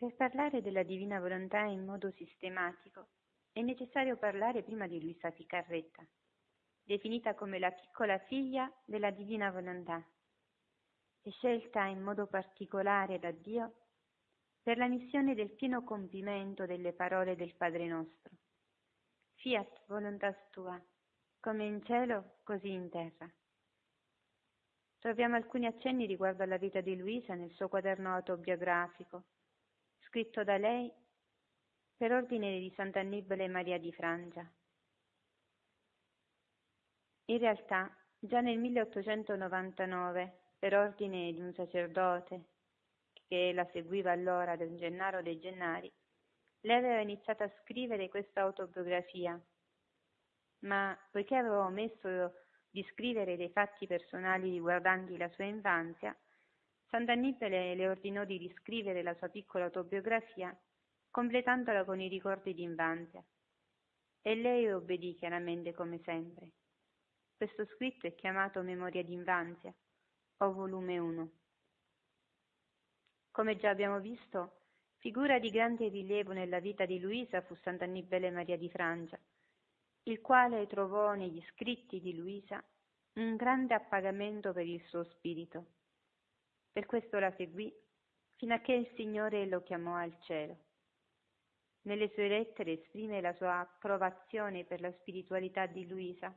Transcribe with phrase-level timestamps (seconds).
[0.00, 3.08] Per parlare della divina volontà in modo sistematico
[3.52, 6.02] è necessario parlare prima di Luisa Picarretta,
[6.82, 10.02] definita come la piccola figlia della divina volontà
[11.20, 13.74] e scelta in modo particolare da Dio
[14.62, 18.34] per la missione del pieno compimento delle parole del Padre nostro.
[19.34, 20.82] Fiat voluntas tua,
[21.40, 23.30] come in cielo, così in terra.
[24.98, 29.24] Troviamo alcuni accenni riguardo alla vita di Luisa nel suo quaderno autobiografico,
[30.10, 30.92] scritto da lei
[31.96, 34.44] per ordine di Sant'Annibale Maria di Frangia.
[37.26, 42.46] In realtà, già nel 1899, per ordine di un sacerdote
[43.28, 45.90] che la seguiva allora, don Gennaro dei Gennari,
[46.62, 49.40] lei aveva iniziato a scrivere questa autobiografia,
[50.64, 52.34] ma poiché aveva omesso
[52.68, 56.18] di scrivere dei fatti personali riguardanti la sua infanzia,
[56.90, 60.52] Sant'Annibale le ordinò di riscrivere la sua piccola autobiografia,
[61.08, 63.24] completandola con i ricordi di infanzia.
[64.20, 66.50] E lei obbedì chiaramente come sempre.
[67.36, 69.72] Questo scritto è chiamato Memoria d'infanzia,
[70.38, 71.30] o volume 1.
[73.30, 74.62] Come già abbiamo visto,
[74.96, 79.16] figura di grande rilievo nella vita di Luisa fu Sant'Annibale Maria di Francia,
[80.08, 82.60] il quale trovò negli scritti di Luisa
[83.12, 85.78] un grande appagamento per il suo spirito
[86.72, 87.72] per questo la seguì
[88.36, 90.56] fino a che il Signore lo chiamò al cielo.
[91.82, 96.34] Nelle sue lettere esprime la sua approvazione per la spiritualità di Luisa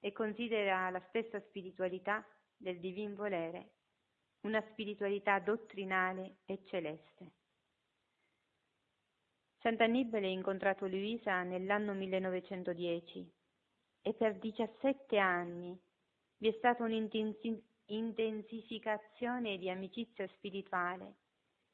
[0.00, 3.70] e considera la stessa spiritualità del divin volere
[4.40, 7.32] una spiritualità dottrinale e celeste.
[9.58, 13.32] Sant'Annibale ha incontrato Luisa nell'anno 1910
[14.02, 15.76] e per 17 anni
[16.38, 21.16] vi è stata un'intensiva intensificazione di amicizia spirituale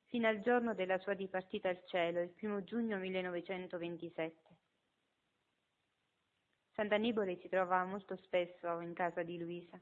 [0.07, 4.57] fino al giorno della sua dipartita al cielo, il primo giugno 1927.
[6.75, 9.81] Sant'Annibale si trovava molto spesso in casa di Luisa,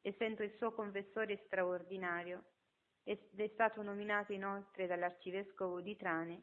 [0.00, 2.44] essendo il suo confessore straordinario
[3.04, 6.42] ed è stato nominato inoltre dall'arcivescovo di Trane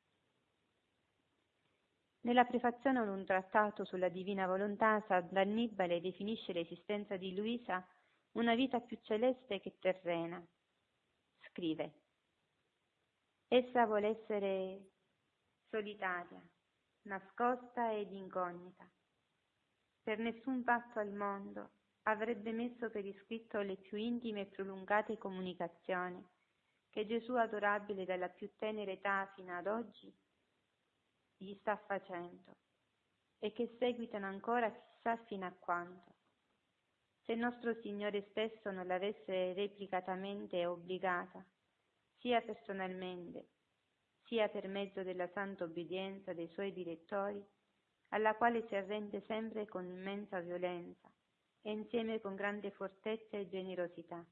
[2.21, 7.85] Nella prefazione ad un trattato sulla divina volontà, Sant'Annibale definisce l'esistenza di Luisa
[8.35, 10.41] una vita più celeste che terrena.
[11.49, 11.93] Scrive
[13.49, 14.91] Essa vuole essere
[15.69, 16.41] solitaria,
[17.01, 18.89] nascosta ed incognita.
[20.03, 21.76] Per nessun patto al mondo
[22.07, 26.25] avrebbe messo per iscritto le più intime e prolungate comunicazioni
[26.89, 30.11] che Gesù adorabile dalla più tenera età fino ad oggi
[31.35, 32.55] gli sta facendo
[33.39, 36.15] e che seguitano ancora chissà fino a quando.
[37.23, 41.45] Se nostro Signore stesso non l'avesse replicatamente obbligata,
[42.19, 43.49] sia personalmente,
[44.23, 47.45] sia per mezzo della santa obbedienza dei suoi direttori,
[48.09, 51.11] alla quale si arrende sempre con immensa violenza,
[51.61, 54.25] e insieme con grande fortezza e generosità.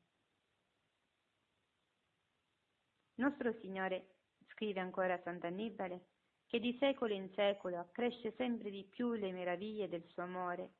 [3.16, 4.16] Nostro Signore,
[4.50, 6.08] scrive ancora Sant'Annibale,
[6.48, 10.74] che di secolo in secolo accresce sempre di più le meraviglie del suo amore,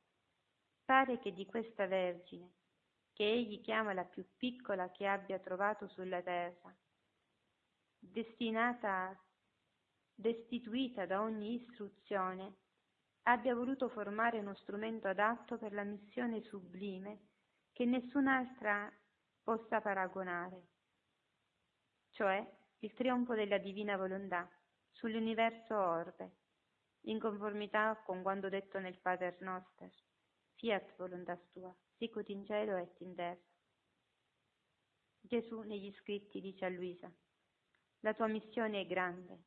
[0.84, 2.52] pare che di questa Vergine,
[3.12, 6.76] che egli chiama la più piccola che abbia trovato sulla terra,
[7.98, 9.18] destinata,
[10.14, 12.54] destituita da ogni istruzione,
[13.28, 17.20] abbia voluto formare uno strumento adatto per la missione sublime
[17.72, 18.92] che nessun'altra
[19.42, 20.66] possa paragonare,
[22.10, 22.44] cioè
[22.80, 24.48] il trionfo della divina volontà
[24.90, 26.36] sull'universo orbe,
[27.02, 29.92] in conformità con quanto detto nel Pater Noster,
[30.54, 33.40] fiat voluntas tua, sicut in cielo et in terra.
[35.20, 37.12] Gesù negli scritti dice a Luisa,
[38.00, 39.42] la tua missione è grande,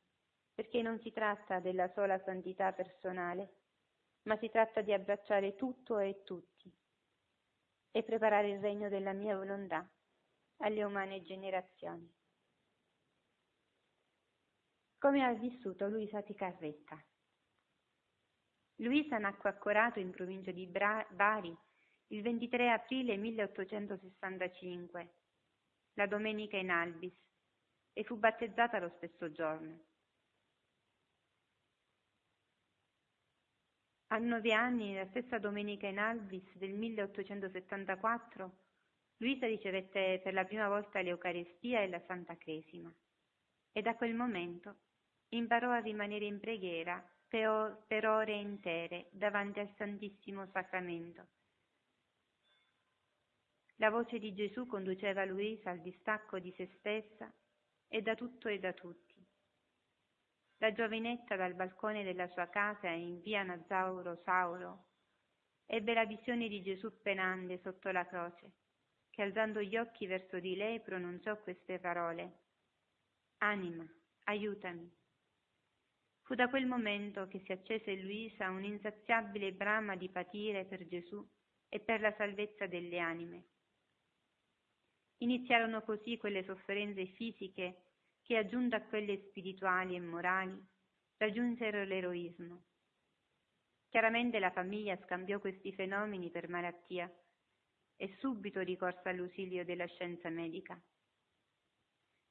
[0.54, 3.59] perché non si tratta della sola santità personale,
[4.22, 6.72] ma si tratta di abbracciare tutto e tutti
[7.92, 9.88] e preparare il regno della mia volontà
[10.58, 12.18] alle umane generazioni.
[15.00, 17.02] come ha vissuto Luisa Picarretta.
[18.76, 21.56] Luisa nacque a Corato in provincia di Bari
[22.08, 25.14] il 23 aprile 1865,
[25.94, 27.16] la domenica in Albis,
[27.94, 29.86] e fu battezzata lo stesso giorno.
[34.12, 38.58] A nove anni, la stessa domenica in Albis del 1874,
[39.18, 42.92] Luisa ricevette per la prima volta l'Eucaristia e la Santa Cresima
[43.70, 44.78] e da quel momento
[45.28, 51.28] imparò a rimanere in preghiera per ore intere davanti al Santissimo Sacramento.
[53.76, 57.32] La voce di Gesù conduceva Luisa al distacco di se stessa
[57.86, 59.09] e da tutto e da tutti.
[60.62, 64.88] La giovinetta dal balcone della sua casa in via Nazauro Sauro
[65.64, 68.52] ebbe la visione di Gesù penante sotto la croce,
[69.08, 72.40] che alzando gli occhi verso di lei pronunciò queste parole.
[73.38, 73.86] Anima,
[74.24, 74.86] aiutami.
[76.24, 81.26] Fu da quel momento che si accese in Luisa un'insaziabile brama di patire per Gesù
[81.70, 83.44] e per la salvezza delle anime.
[85.22, 87.89] Iniziarono così quelle sofferenze fisiche
[88.30, 90.56] che, aggiunte a quelle spirituali e morali,
[91.16, 92.62] raggiunsero l'eroismo.
[93.88, 97.12] Chiaramente la famiglia scambiò questi fenomeni per malattia
[97.96, 100.80] e subito ricorse all'ausilio della scienza medica.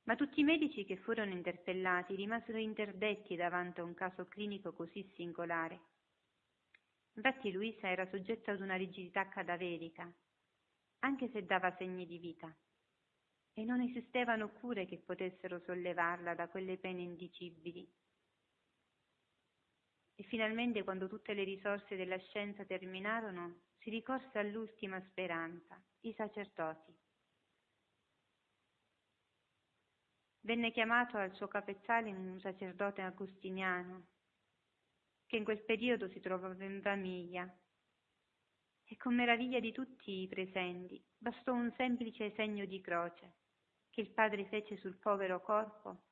[0.04, 5.04] Ma tutti i medici che furono interpellati rimasero interdetti davanti a un caso clinico così
[5.16, 5.82] singolare.
[7.16, 10.10] Infatti Luisa era soggetta ad una rigidità cadaverica,
[11.00, 12.56] anche se dava segni di vita,
[13.54, 17.88] e non esistevano cure che potessero sollevarla da quelle pene indicibili.
[20.16, 26.94] E finalmente, quando tutte le risorse della scienza terminarono, si ricorse all'ultima speranza, i sacerdoti.
[30.42, 34.08] Venne chiamato al suo capezzale un sacerdote agostiniano,
[35.26, 37.48] che in quel periodo si trovava in famiglia,
[38.92, 43.34] e con meraviglia di tutti i presenti bastò un semplice segno di croce
[43.92, 46.06] che il padre fece sul povero corpo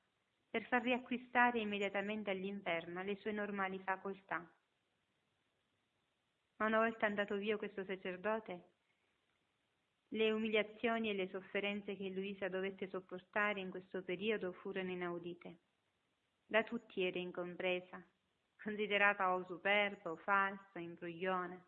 [0.48, 4.48] per far riacquistare immediatamente all'inferma le sue normali facoltà.
[6.58, 8.70] Ma una volta andato via questo sacerdote,
[10.10, 15.58] le umiliazioni e le sofferenze che Luisa dovette sopportare in questo periodo furono inaudite.
[16.46, 18.02] Da tutti era incompresa,
[18.62, 21.60] considerata o superba o falsa, imbrogliona,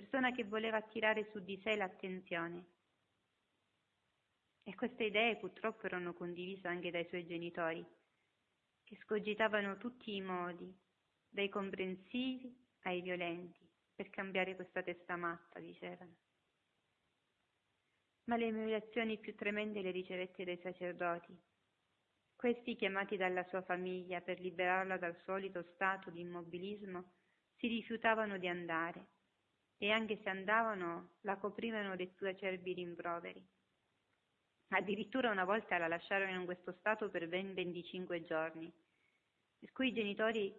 [0.00, 2.64] persona che voleva attirare su di sé l'attenzione.
[4.62, 7.84] E queste idee purtroppo erano condivise anche dai suoi genitori,
[8.84, 10.74] che scogitavano tutti i modi,
[11.28, 12.50] dai comprensivi
[12.84, 16.16] ai violenti, per cambiare questa testa matta, dicevano
[18.24, 21.36] ma le umiliazioni più tremende le ricevette dai sacerdoti.
[22.36, 27.14] Questi, chiamati dalla sua famiglia per liberarla dal solito stato di immobilismo,
[27.56, 29.08] si rifiutavano di andare
[29.82, 33.42] e anche se andavano la coprivano dei più acerbi rimproveri.
[34.68, 38.70] Addirittura una volta la lasciarono in questo stato per ben 25 giorni,
[39.58, 40.54] per cui i genitori,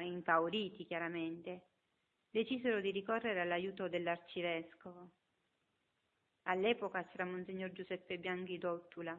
[0.00, 1.66] impauriti chiaramente,
[2.30, 5.10] decisero di ricorrere all'aiuto dell'arcivescovo,
[6.46, 9.18] All'epoca c'era Monsignor Giuseppe Bianchi d'Ottula,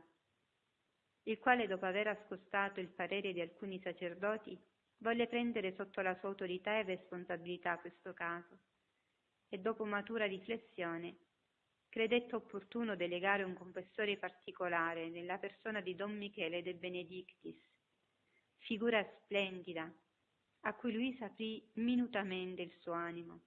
[1.24, 4.56] il quale, dopo aver ascoltato il parere di alcuni sacerdoti,
[4.98, 8.60] volle prendere sotto la sua autorità e responsabilità questo caso
[9.50, 11.18] e, dopo matura riflessione,
[11.90, 17.56] credette opportuno delegare un confessore particolare nella persona di Don Michele De Benedictis,
[18.58, 19.90] figura splendida,
[20.62, 23.42] a cui Luisa aprì minutamente il suo animo.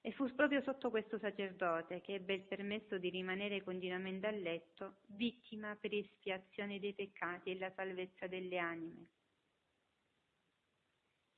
[0.00, 5.00] E fu proprio sotto questo sacerdote che ebbe il permesso di rimanere continuamente a letto,
[5.06, 9.08] vittima per espiazione dei peccati e la salvezza delle anime.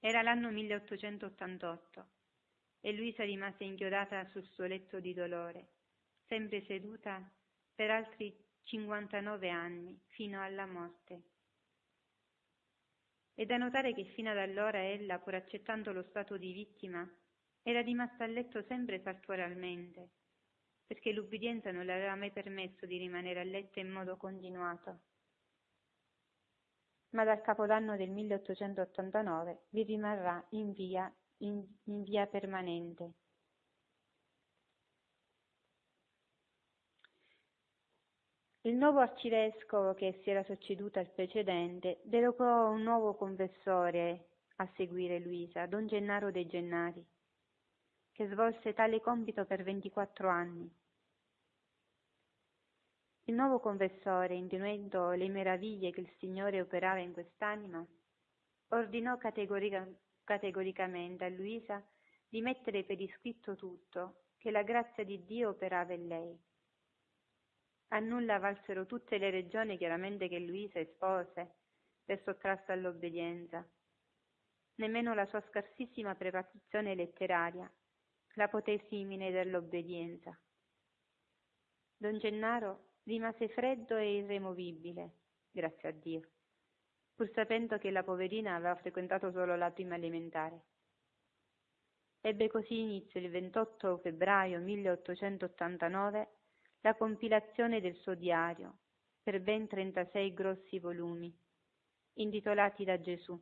[0.02, 2.06] Era l'anno 1888
[2.80, 5.72] e Luisa rimase inchiodata sul suo letto di dolore,
[6.26, 7.22] sempre seduta
[7.74, 11.22] per altri 59 anni, fino alla morte.
[13.34, 17.06] È da notare che fino ad allora ella, pur accettando lo stato di vittima,
[17.62, 20.08] era rimasta a letto sempre saltuariamente,
[20.86, 25.09] perché l'ubbidienza non le aveva mai permesso di rimanere a letto in modo continuato.
[27.10, 33.12] Ma dal capodanno del 1889 vi rimarrà in via, in, in via permanente.
[38.62, 45.18] Il nuovo arcivescovo che si era succeduto al precedente derogò un nuovo confessore a seguire
[45.18, 47.04] Luisa, don Gennaro De Gennari
[48.20, 50.70] che svolse tale compito per 24 anni.
[53.30, 57.86] Il nuovo confessore, intuendo le meraviglie che il Signore operava in quest'anima,
[58.70, 59.88] ordinò categorica,
[60.24, 61.80] categoricamente a Luisa
[62.28, 66.36] di mettere per iscritto tutto, che la grazia di Dio operava in lei.
[67.90, 71.54] A nulla valsero tutte le regioni chiaramente che Luisa espose
[72.04, 73.64] per sottrarsi all'obbedienza.
[74.74, 77.72] Nemmeno la sua scarsissima preparazione letteraria
[78.34, 80.36] la poté esimine dall'obbedienza.
[81.96, 85.10] Don Gennaro rimase freddo e irremovibile,
[85.50, 86.20] grazie a Dio,
[87.16, 90.62] pur sapendo che la poverina aveva frequentato solo la prima elementare.
[92.20, 96.28] Ebbe così inizio il 28 febbraio 1889
[96.82, 98.78] la compilazione del suo diario,
[99.22, 101.36] per ben 36 grossi volumi,
[102.14, 103.38] intitolati da Gesù,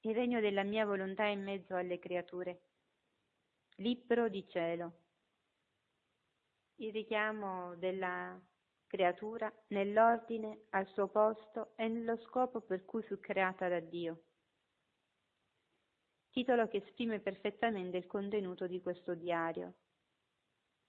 [0.00, 2.60] Il regno della mia volontà in mezzo alle creature,
[3.76, 4.92] libro di cielo,
[6.76, 8.38] il richiamo della
[8.94, 14.22] creatura nell'ordine, al suo posto e nello scopo per cui fu creata da Dio.
[16.30, 19.74] Titolo che esprime perfettamente il contenuto di questo diario,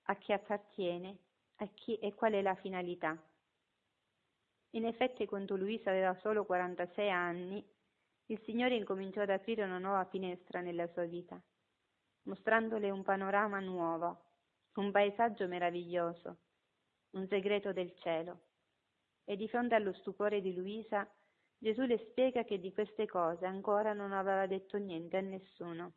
[0.04, 1.18] a chi appartiene
[1.60, 3.18] a chi e qual è la finalità.
[4.72, 7.66] In effetti, quando Luisa aveva solo 46 anni,
[8.28, 11.42] il Signore incominciò ad aprire una nuova finestra nella sua vita,
[12.24, 14.26] mostrandole un panorama nuovo,
[14.74, 16.45] un paesaggio meraviglioso,
[17.16, 18.42] un segreto del cielo.
[19.24, 21.10] E di fronte allo stupore di Luisa,
[21.58, 25.94] Gesù le spiega che di queste cose ancora non aveva detto niente a nessuno.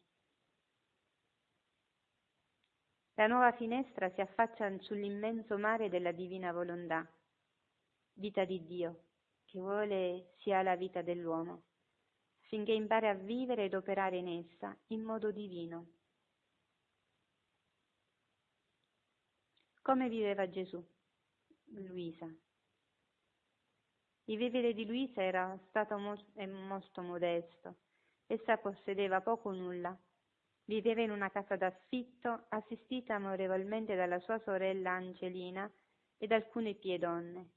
[3.14, 7.06] La nuova finestra si affaccia sull'immenso mare della divina volontà,
[8.14, 9.06] vita di Dio,
[9.44, 11.64] che vuole sia la vita dell'uomo,
[12.42, 15.86] finché impari a vivere ed operare in essa in modo divino.
[19.82, 20.97] Come viveva Gesù?
[21.70, 22.26] Luisa.
[24.24, 27.76] Il vivere di Luisa era stato molto modesto.
[28.26, 29.98] Essa possedeva poco o nulla,
[30.68, 35.70] Viveva in una casa d'affitto, assistita amorevolmente dalla sua sorella Angelina
[36.18, 37.52] e da alcune pie donne.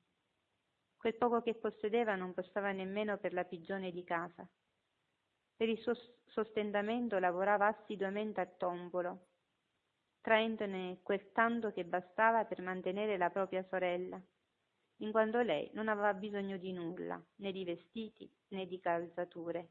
[0.96, 4.48] Quel poco che possedeva non bastava nemmeno per la pigione di casa.
[5.58, 9.31] Per il suo sostentamento lavorava assiduamente a tombolo,
[10.22, 14.22] traendone quel tanto che bastava per mantenere la propria sorella,
[14.98, 19.70] in quanto lei non aveva bisogno di nulla, né di vestiti né di calzature.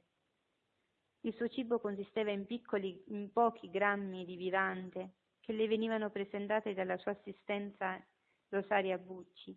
[1.21, 6.75] Il suo cibo consisteva in piccoli, in pochi grammi di vivante che le venivano presentati
[6.75, 8.03] dalla sua assistenza
[8.49, 9.57] Rosaria Bucci.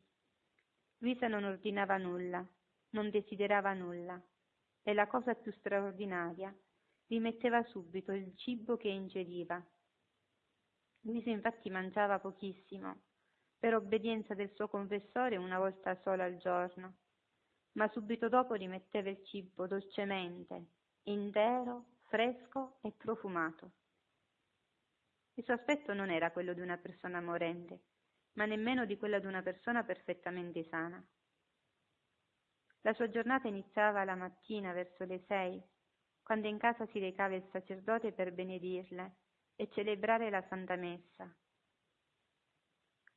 [0.99, 2.45] Luisa non ordinava nulla,
[2.91, 4.21] non desiderava nulla,
[4.83, 6.55] e la cosa più straordinaria,
[7.07, 9.63] rimetteva subito il cibo che ingeriva.
[11.05, 13.01] Luisa infatti mangiava pochissimo,
[13.59, 16.95] per obbedienza del suo confessore una volta sola al giorno,
[17.73, 20.65] ma subito dopo rimetteva il cibo dolcemente,
[21.03, 23.71] intero, fresco e profumato.
[25.33, 27.81] Il suo aspetto non era quello di una persona morente,
[28.33, 31.05] ma nemmeno di quello di una persona perfettamente sana.
[32.81, 35.61] La sua giornata iniziava la mattina verso le sei,
[36.21, 39.15] quando in casa si recava il sacerdote per benedirle
[39.55, 41.31] e celebrare la Santa Messa,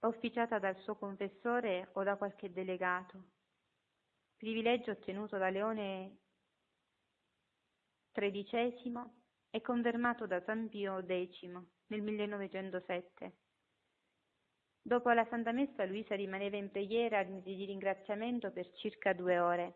[0.00, 3.22] officiata dal suo confessore o da qualche delegato,
[4.36, 6.18] privilegio ottenuto da Leone
[8.12, 9.02] XIII
[9.50, 11.42] e confermato da San Pio X
[11.86, 13.36] nel 1907.
[14.82, 19.74] Dopo la Santa Messa Luisa rimaneva in preghiera di ringraziamento per circa due ore.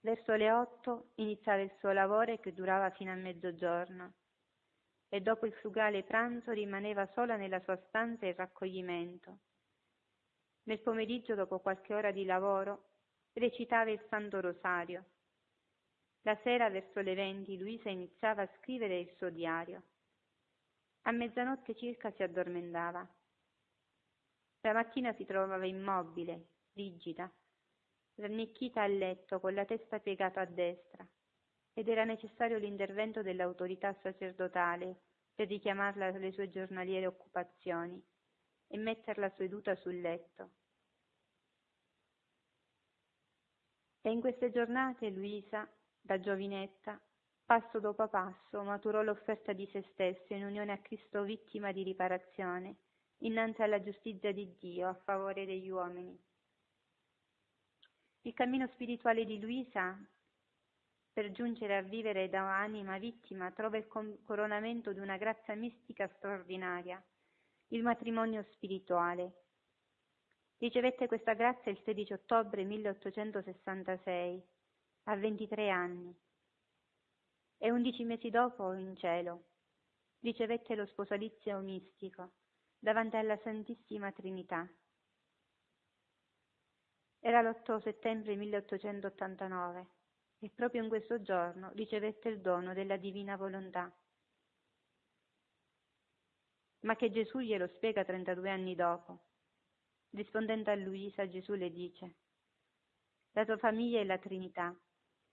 [0.00, 4.14] Verso le otto iniziava il suo lavoro che durava fino a mezzogiorno
[5.12, 9.38] e dopo il frugale pranzo rimaneva sola nella sua stanza in raccoglimento.
[10.62, 12.92] Nel pomeriggio, dopo qualche ora di lavoro,
[13.34, 15.04] recitava il Santo Rosario
[16.24, 19.82] la sera verso le venti Luisa iniziava a scrivere il suo diario.
[21.02, 23.06] A mezzanotte circa si addormentava.
[24.60, 27.28] La mattina si trovava immobile, rigida,
[28.14, 31.04] rannicchita a letto con la testa piegata a destra
[31.74, 35.00] ed era necessario l'intervento dell'autorità sacerdotale
[35.34, 38.02] per richiamarla alle sue giornaliere occupazioni
[38.68, 40.50] e metterla seduta sul letto.
[44.02, 45.68] E in queste giornate Luisa
[46.00, 47.00] da giovinetta,
[47.44, 52.76] passo dopo passo, maturò l'offerta di se stesso in unione a Cristo vittima di riparazione,
[53.18, 56.18] innanzi alla giustizia di Dio a favore degli uomini.
[58.22, 59.96] Il cammino spirituale di Luisa
[61.12, 67.02] per giungere a vivere da anima vittima trova il coronamento di una grazia mistica straordinaria,
[67.68, 69.40] il matrimonio spirituale.
[70.56, 74.42] Ricevette questa grazia il 16 ottobre 1866,
[75.04, 76.16] a 23 anni,
[77.58, 79.48] e undici mesi dopo, in cielo,
[80.20, 82.32] ricevette lo sposalizio mistico
[82.78, 84.66] davanti alla Santissima Trinità.
[87.20, 90.00] Era l'8 settembre 1889
[90.42, 93.90] e proprio in questo giorno ricevette il dono della divina volontà.
[96.80, 99.20] Ma che Gesù glielo spiega 32 anni dopo.
[100.10, 102.14] Rispondendo a Luisa, Gesù le dice,
[103.34, 104.76] la tua famiglia è la Trinità.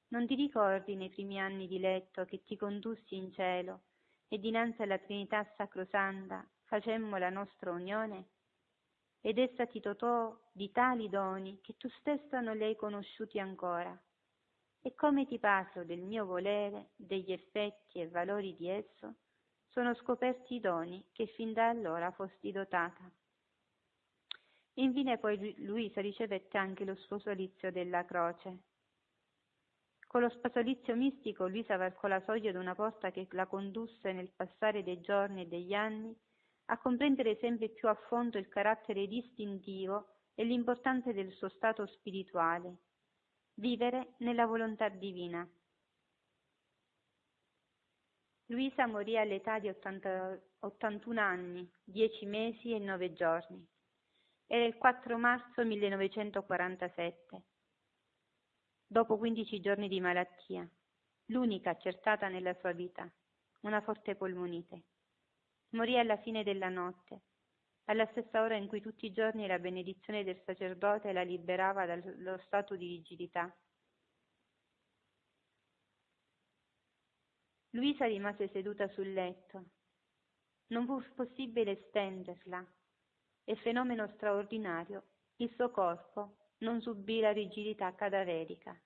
[0.10, 3.82] Non ti ricordi nei primi anni di letto che ti condussi in cielo
[4.28, 8.30] e dinanzi alla Trinità Sacrosanta facemmo la nostra unione?
[9.22, 14.00] ed essa ti dotò di tali doni che tu stessa non li hai conosciuti ancora.
[14.82, 19.16] E come ti parlo del mio volere, degli effetti e valori di esso,
[19.68, 23.12] sono scoperti i doni che fin da allora fosti dotata.
[24.76, 28.60] Infine poi Luisa ricevette anche lo sposalizio della croce.
[30.08, 34.32] Con lo sposalizio mistico Luisa varcò la soglia di una porta che la condusse nel
[34.32, 36.18] passare dei giorni e degli anni
[36.66, 42.78] a comprendere sempre più a fondo il carattere distintivo e l'importanza del suo stato spirituale,
[43.60, 45.48] vivere nella volontà divina.
[48.48, 53.68] Luisa morì all'età di 80, 81 anni, 10 mesi e 9 giorni.
[54.48, 57.44] Era il 4 marzo 1947,
[58.88, 60.68] dopo 15 giorni di malattia,
[61.26, 63.08] l'unica accertata nella sua vita,
[63.62, 64.84] una forte polmonite.
[65.72, 67.22] Morì alla fine della notte,
[67.90, 72.38] alla stessa ora in cui tutti i giorni la benedizione del sacerdote la liberava dallo
[72.46, 73.52] stato di rigidità.
[77.72, 79.66] Luisa rimase seduta sul letto.
[80.68, 82.64] Non fu possibile stenderla
[83.44, 88.80] e fenomeno straordinario, il suo corpo non subì la rigidità cadaverica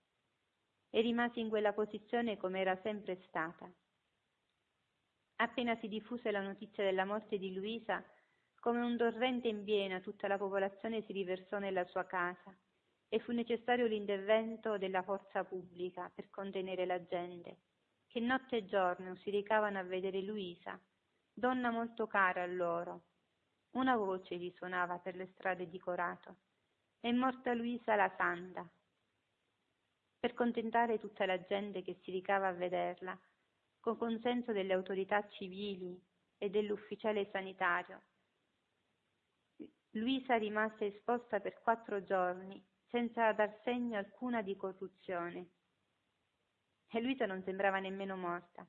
[0.89, 3.69] e rimase in quella posizione come era sempre stata.
[5.37, 8.01] Appena si diffuse la notizia della morte di Luisa,
[8.63, 12.55] come un torrente in piena tutta la popolazione si riversò nella sua casa
[13.09, 17.57] e fu necessario l'intervento della forza pubblica per contenere la gente,
[18.07, 20.79] che notte e giorno si recavano a vedere Luisa,
[21.33, 23.07] donna molto cara a loro.
[23.71, 26.37] Una voce risuonava per le strade di Corato.
[27.01, 28.65] È morta Luisa la Santa.
[30.21, 33.19] Per contentare tutta la gente che si ricava a vederla,
[33.81, 36.01] con consenso delle autorità civili
[36.37, 38.03] e dell'ufficiale sanitario.
[39.95, 45.49] Luisa rimase esposta per quattro giorni senza dar segno alcuna di corruzione.
[46.87, 48.67] E Luisa non sembrava nemmeno morta.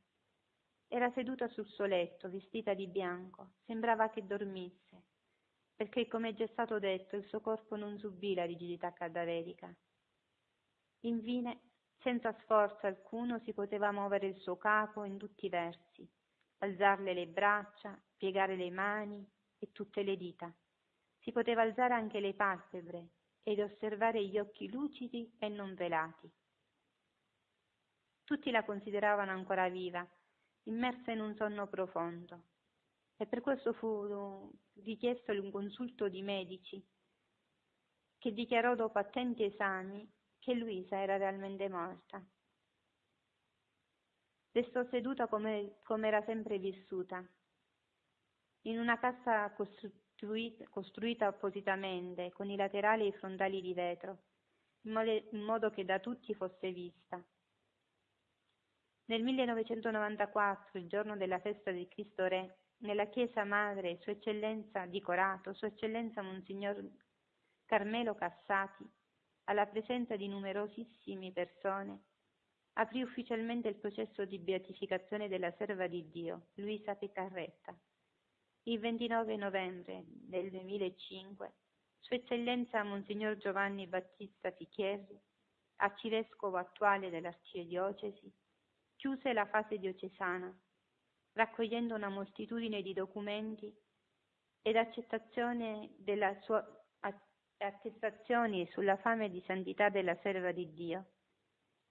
[0.87, 5.05] Era seduta sul suo letto, vestita di bianco, sembrava che dormisse,
[5.75, 9.75] perché, come è già stato detto, il suo corpo non subì la rigidità cadaverica.
[11.01, 11.61] Infine
[12.03, 16.07] senza sforzo alcuno si poteva muovere il suo capo in tutti i versi,
[16.59, 19.27] alzarle le braccia, piegare le mani
[19.59, 20.55] e tutte le dita.
[21.25, 23.09] Si poteva alzare anche le palpebre
[23.43, 26.31] ed osservare gli occhi lucidi e non velati.
[28.25, 30.07] Tutti la consideravano ancora viva,
[30.65, 32.43] immersa in un sonno profondo,
[33.17, 36.87] e per questo fu richiesto un consulto di medici,
[38.19, 40.07] che dichiarò dopo attenti esami
[40.39, 42.23] che Luisa era realmente morta.
[44.53, 47.27] Restò seduta come, come era sempre vissuta,
[48.67, 50.04] in una casa costruita,
[50.71, 54.19] costruita appositamente, con i laterali e i frontali di vetro,
[54.83, 57.23] in modo, che da tutti fosse vista.
[59.07, 65.01] Nel 1994, il giorno della festa di Cristo Re, nella chiesa madre Sua Eccellenza di
[65.01, 66.83] Corato, Sua Eccellenza Monsignor
[67.67, 68.85] Carmelo Cassati,
[69.45, 72.03] alla presenza di numerosissime persone,
[72.75, 77.77] aprì ufficialmente il processo di beatificazione della serva di Dio, Luisa Piccarretta.
[78.67, 81.53] Il 29 novembre del 2005,
[82.01, 85.21] Sua Eccellenza Monsignor Giovanni Battista Fichierri,
[85.77, 88.33] arcivescovo attuale dell'arcidiocesi,
[88.97, 90.51] chiuse la fase diocesana,
[91.33, 93.71] raccogliendo una moltitudine di documenti
[94.63, 96.67] ed accettazione della sua
[97.59, 101.05] attestazioni sulla fame di santità della serva di Dio,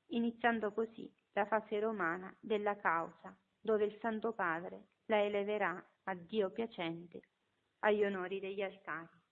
[0.08, 6.52] iniziando così la fase romana della causa, dove il Santo Padre la eleverà a Dio
[6.52, 7.22] piacente
[7.80, 9.23] agli onori degli altari.